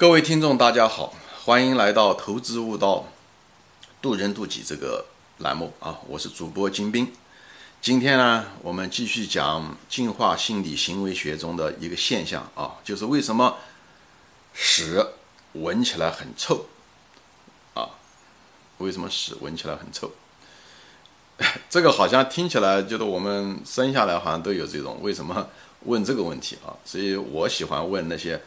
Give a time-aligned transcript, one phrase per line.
[0.00, 1.12] 各位听众，大家好，
[1.44, 3.04] 欢迎来到《投资悟道，
[4.00, 5.04] 渡人渡己》这个
[5.36, 5.98] 栏目啊！
[6.08, 7.12] 我是主播金兵。
[7.82, 13.58] 今天呢，我们继续讲进化心理行为学中的一个现象啊，就是为什么
[14.54, 15.06] 屎
[15.52, 16.64] 闻起来很臭
[17.74, 17.90] 啊？
[18.78, 20.10] 为什么屎闻起来很臭？
[21.68, 25.46] 这个好像听起来就是我们生下来好像都有这种，为什么
[25.82, 26.72] 问这个问题啊？
[26.86, 28.40] 所以我喜欢问那些。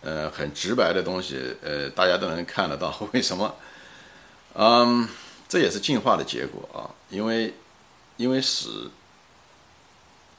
[0.00, 2.96] 呃，很直白的东西，呃，大家都能看得到。
[3.12, 3.54] 为什么？
[4.54, 5.08] 嗯，
[5.48, 6.94] 这也是进化的结果啊。
[7.10, 7.52] 因为，
[8.16, 8.90] 因为屎，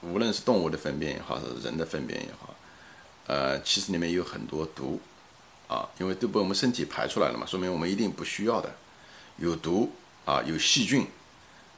[0.00, 2.54] 无论是动物的粪便也好，是人的粪便也好，
[3.26, 5.00] 呃，其实里面有很多毒
[5.68, 5.88] 啊。
[5.98, 8.74] 因为都被我们身体排出来了嘛，说明我们一定不需要的，
[9.36, 9.92] 有毒
[10.24, 11.06] 啊，有细菌，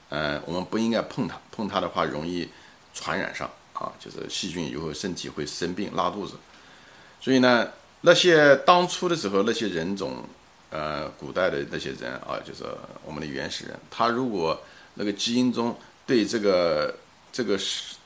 [0.09, 2.47] 嗯，我们不应该碰它，碰它的话容易
[2.93, 6.35] 传染上啊，就是细菌以后身体会生病，拉肚子。
[7.25, 7.67] 所以呢，
[8.01, 10.23] 那些当初的时候，那些人种，
[10.69, 12.63] 呃，古代的那些人啊，就是
[13.03, 14.61] 我们的原始人，他如果
[14.93, 16.95] 那个基因中对这个
[17.31, 17.57] 这个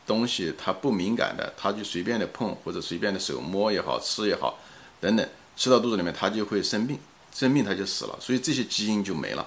[0.08, 4.58] 东西他不敏感的，他就随便的碰或者随便的手摸也好，吃也好，
[5.02, 6.98] 等等，吃到肚子里面他就会生病，
[7.34, 8.18] 生病他就死了。
[8.22, 9.46] 所以这些基因就没了。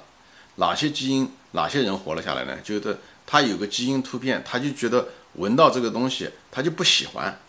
[0.57, 2.59] 哪些基因哪些人活了下来呢？
[2.63, 7.41] 就是他有个基因突变，他就觉得闻到这个东西他就不喜欢，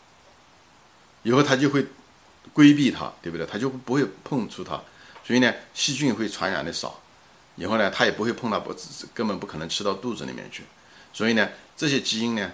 [1.24, 1.86] 以后他就会。
[2.52, 3.46] 规避它，对不对？
[3.46, 4.82] 它就不会碰触它，
[5.24, 7.02] 所以呢，细菌会传染的少，
[7.56, 8.76] 以后呢，它也不会碰到，不
[9.14, 10.64] 根本不可能吃到肚子里面去，
[11.14, 12.52] 所以呢，这些基因呢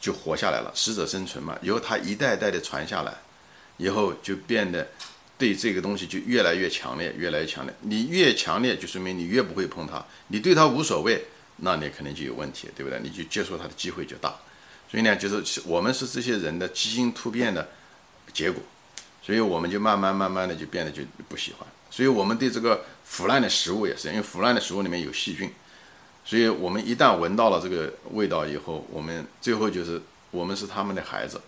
[0.00, 1.58] 就活下来了，适者生存嘛。
[1.62, 3.14] 以后它一代代的传下来，
[3.76, 4.88] 以后就变得
[5.36, 7.74] 对这个东西就越来越强烈，越来越强烈。
[7.80, 10.04] 你越强烈，就说明你越不会碰它。
[10.28, 11.24] 你对它无所谓，
[11.56, 12.98] 那你肯定就有问题，对不对？
[13.02, 14.34] 你就接受它的机会就大。
[14.90, 17.68] 所以呢，就是我们是这些人的基因突变的
[18.32, 18.62] 结果。
[19.24, 25.48] 所以我们就慢慢慢慢的就变得就不喜欢，所以我们对这个腐烂的食物也是，因为腐烂的食物里面有细菌，
[26.24, 30.02] 所以我们一旦闻到了这个味道以后，我们最后就是
[30.32, 31.40] 我们是他们的孩子，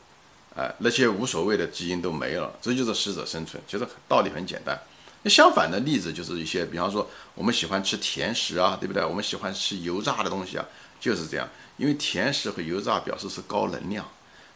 [0.55, 4.81] 哎，那些无所谓的基因都没了，这就是适者生存，其实道理很简单。
[5.25, 9.05] 那相反的例子就是一些，比方说我们喜欢吃甜食啊，对不对？
[9.05, 10.65] 我们喜欢吃油炸的东西啊，
[11.01, 14.09] 就是这样，因为甜食和油炸表示是高能量，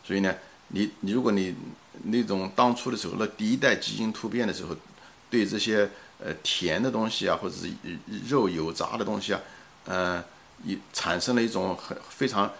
[0.07, 0.33] 所以呢。
[0.69, 1.55] 你你如果你
[2.05, 4.77] 那种当初的时候，那第一代基因突变的时候，
[5.31, 5.89] 对这些
[6.23, 7.69] 呃甜的东西啊，或者是
[8.29, 9.41] 肉油炸的东西啊，
[9.87, 10.25] 呃，
[10.65, 12.53] 一产生了一种很非常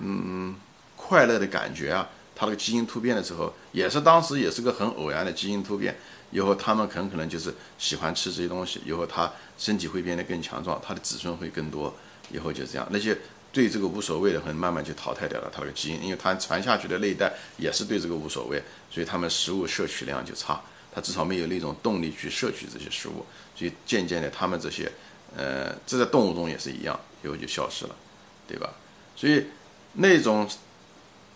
[0.00, 0.54] 嗯
[0.96, 5.96] 快乐的感觉啊，它那个基因突变的时候，也是当时也是个很偶然的基因突变，
[6.30, 11.94] 以后他们很可能就是喜欢吃这些东西，以后他身体会变得更强壮，他的子孙会更多，
[12.30, 13.16] 以后就这样那些。
[13.54, 18.60] 对这个无所谓的，很慢慢就淘汰掉了它那个基因，因为它传下去的那一代也是对这个无所谓，
[18.90, 20.60] 所以他们食物摄取量就差，
[20.92, 24.90] 他至少没有那种动力去摄取这些食物，所以渐渐的他们这些，
[25.36, 27.94] 呃，这在动物中也是一样，以后就消失了，
[28.48, 28.70] 对吧？
[29.14, 29.46] 所以
[29.92, 30.50] 那种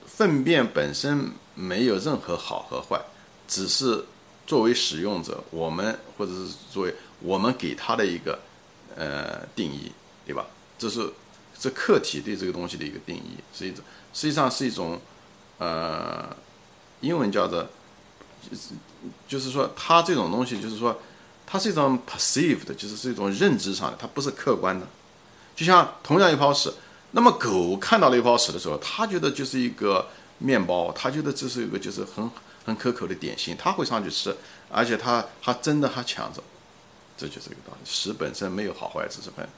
[0.05, 3.01] 粪便本身没有任何好和坏，
[3.47, 4.05] 只是
[4.45, 8.37] 作为使用者，我们或者是作为我们给它的一个
[8.97, 9.93] 呃定义，
[10.27, 10.45] 对吧？
[10.77, 11.09] 这是。
[11.61, 15.01] 这客体对这个东西的一个定义，是一种实际上是一种，
[15.59, 16.37] 呃，
[17.01, 17.63] 英文叫做，
[18.49, 18.69] 就是
[19.27, 21.01] 就是说，它这种东西就是说，
[21.47, 24.87] 它是一种 perceived，就是是一种认知上的，它不是客观的。
[25.57, 26.73] 就像同样一泡屎，
[27.11, 30.07] 那么狗看到了一泡屎的时候，它觉得就是一个
[30.39, 32.31] 面包，它觉得这是一个就是很
[32.65, 34.37] 很可口的点心，它会上去吃，
[34.71, 36.41] 而且它它真的还抢着，
[37.17, 37.81] 这就是一个道理。
[37.85, 39.49] 屎本身没有好坏之分。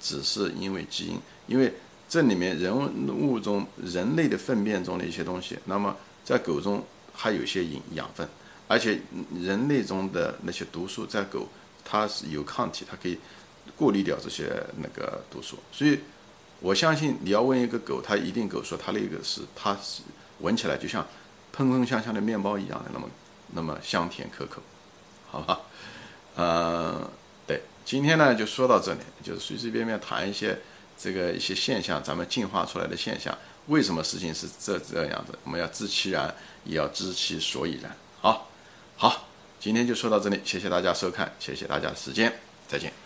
[0.00, 1.72] 只是因为基因，因为
[2.08, 8.28] 这里面人物中人类的粪便中的一些东西，那么在狗中还有些营养分，
[8.68, 9.00] 而且
[9.40, 11.48] 人类中的那些毒素在狗
[11.84, 13.18] 它是有抗体，它可以
[13.76, 15.58] 过滤掉这些那个毒素。
[15.72, 15.98] 所以
[16.60, 20.02] 我相信你要问一个狗，它一定狗说它那个是它是
[20.40, 21.04] 闻起来就像
[21.52, 23.08] 喷喷香香的面包一样的那么
[23.54, 24.62] 那么香甜可口，
[25.30, 25.60] 好吧？
[26.36, 27.10] 呃。
[27.46, 30.58] 对今天呢，就说到这里，就是随随便便谈一些
[30.98, 35.38] 这个一些现象，咱们进化出来的现象，为什么事情是这这样子？
[35.44, 36.34] 我们要知其然，
[36.64, 37.96] 也要知其所以然。
[38.20, 38.50] 好，
[38.96, 39.28] 好，
[39.60, 42.32] 今天就说到这里，谢谢大家收看，谢谢大家的时间，
[42.66, 43.05] 再见。